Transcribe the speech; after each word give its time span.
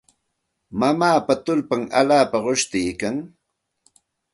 Mamaapa 0.79 1.33
tullpan 1.45 1.81
allaapa 1.99 2.37
qushniikan. 2.45 3.15